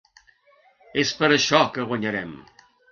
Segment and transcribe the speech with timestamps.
[1.03, 2.37] És per això que guanyarem!